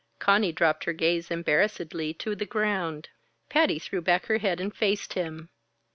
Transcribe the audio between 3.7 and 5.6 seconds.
threw back her head and faced him.